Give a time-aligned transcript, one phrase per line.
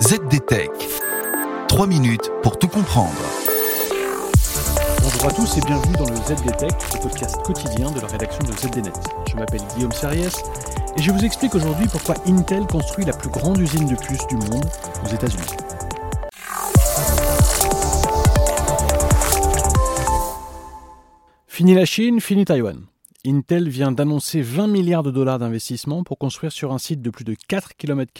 [0.00, 0.70] ZDTech.
[1.66, 3.10] 3 minutes pour tout comprendre.
[5.02, 8.52] Bonjour à tous et bienvenue dans le ZDTech, le podcast quotidien de la rédaction de
[8.52, 8.92] ZDNet.
[9.28, 10.36] Je m'appelle Guillaume Sariès
[10.96, 14.36] et je vous explique aujourd'hui pourquoi Intel construit la plus grande usine de puces du
[14.36, 14.64] monde
[15.04, 15.42] aux États-Unis.
[21.48, 22.86] Fini la Chine, fini Taïwan.
[23.26, 27.24] Intel vient d'annoncer 20 milliards de dollars d'investissement pour construire sur un site de plus
[27.24, 28.12] de 4 km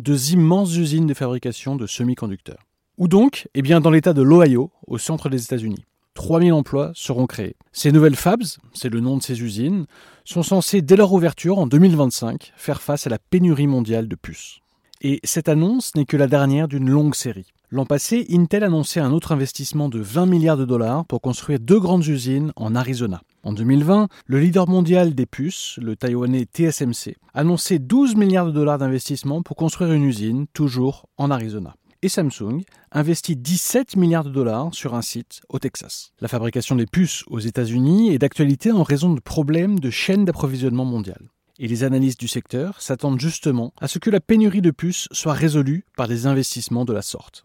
[0.00, 2.66] deux immenses usines de fabrication de semi-conducteurs.
[2.98, 3.48] Où donc?
[3.54, 5.84] Eh bien dans l'état de l'Ohio, au centre des États-Unis.
[6.14, 7.56] 3000 emplois seront créés.
[7.72, 8.42] Ces nouvelles fabs,
[8.74, 9.86] c'est le nom de ces usines,
[10.24, 14.60] sont censées, dès leur ouverture en 2025, faire face à la pénurie mondiale de puces.
[15.02, 17.52] Et cette annonce n'est que la dernière d'une longue série.
[17.70, 21.80] L'an passé, Intel annonçait un autre investissement de 20 milliards de dollars pour construire deux
[21.80, 23.22] grandes usines en Arizona.
[23.42, 28.76] En 2020, le leader mondial des puces, le taïwanais TSMC, annonçait 12 milliards de dollars
[28.76, 31.74] d'investissement pour construire une usine, toujours en Arizona.
[32.02, 36.12] Et Samsung investit 17 milliards de dollars sur un site au Texas.
[36.20, 40.84] La fabrication des puces aux États-Unis est d'actualité en raison de problèmes de chaîne d'approvisionnement
[40.84, 41.30] mondiale.
[41.58, 45.34] Et les analystes du secteur s'attendent justement à ce que la pénurie de puces soit
[45.34, 47.42] résolue par des investissements de la sorte.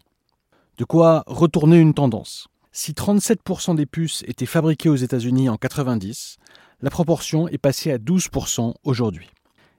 [0.78, 2.48] De quoi retourner une tendance.
[2.78, 6.36] Si 37% des puces étaient fabriquées aux États-Unis en 90,
[6.82, 9.30] la proportion est passée à 12% aujourd'hui.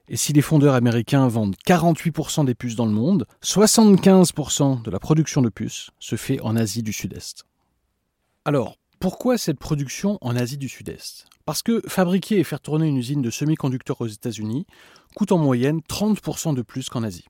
[0.08, 4.98] Et si les fondeurs américains vendent 48% des puces dans le monde, 75% de la
[4.98, 7.44] production de puces se fait en Asie du Sud-Est.
[8.44, 11.28] Alors, pourquoi cette production en Asie du Sud-Est?
[11.44, 14.66] Parce que fabriquer et faire tourner une usine de semi-conducteurs aux États-Unis
[15.14, 17.28] coûte en moyenne 30% de plus qu'en Asie.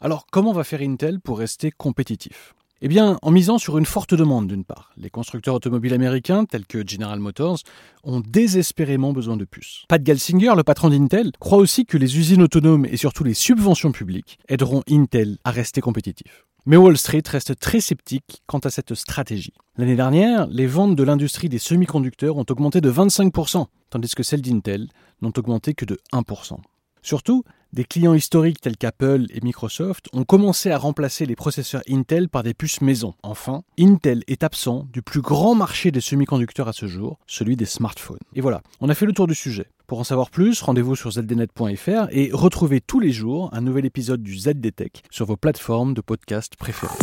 [0.00, 2.56] Alors, comment va faire Intel pour rester compétitif?
[2.84, 4.92] Eh bien, en misant sur une forte demande d'une part.
[4.98, 7.60] Les constructeurs automobiles américains, tels que General Motors,
[8.02, 9.86] ont désespérément besoin de puces.
[9.88, 13.90] Pat Gelsinger, le patron d'Intel, croit aussi que les usines autonomes et surtout les subventions
[13.90, 16.44] publiques aideront Intel à rester compétitif.
[16.66, 19.54] Mais Wall Street reste très sceptique quant à cette stratégie.
[19.78, 24.42] L'année dernière, les ventes de l'industrie des semi-conducteurs ont augmenté de 25%, tandis que celles
[24.42, 24.88] d'Intel
[25.22, 26.58] n'ont augmenté que de 1%.
[27.04, 27.44] Surtout,
[27.74, 32.42] des clients historiques tels qu'Apple et Microsoft ont commencé à remplacer les processeurs Intel par
[32.42, 33.12] des puces maison.
[33.22, 37.66] Enfin, Intel est absent du plus grand marché des semi-conducteurs à ce jour, celui des
[37.66, 38.20] smartphones.
[38.34, 39.66] Et voilà, on a fait le tour du sujet.
[39.86, 44.22] Pour en savoir plus, rendez-vous sur zdnet.fr et retrouvez tous les jours un nouvel épisode
[44.22, 46.94] du ZDTech sur vos plateformes de podcast préférées.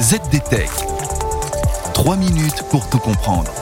[0.00, 0.70] ZDTech.
[1.92, 3.52] 3 minutes pour tout comprendre.